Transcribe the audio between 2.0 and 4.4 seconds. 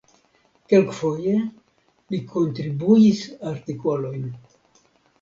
li kontribuis artikolojn.